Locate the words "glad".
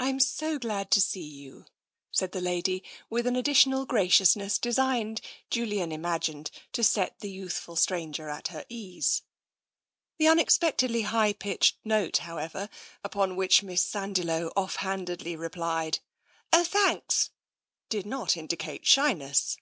0.58-0.90